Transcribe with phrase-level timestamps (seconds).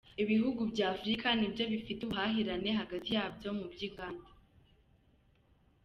[0.23, 4.29] Ibihugu bya Afurika ni byo bifite ubuhahirane hagati yabyo mu by’inganda